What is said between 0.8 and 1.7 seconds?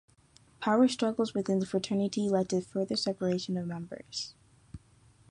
struggles within the